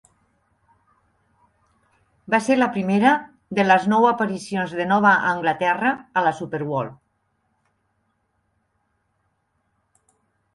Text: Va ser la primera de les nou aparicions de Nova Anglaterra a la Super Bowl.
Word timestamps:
Va 2.33 2.39
ser 2.45 2.55
la 2.57 2.69
primera 2.77 3.11
de 3.59 3.65
les 3.67 3.85
nou 3.93 4.07
aparicions 4.13 4.73
de 4.79 4.87
Nova 4.93 5.11
Anglaterra 5.33 5.93
a 6.21 6.25
la 6.29 6.33
Super 6.39 6.61
Bowl. 6.71 6.91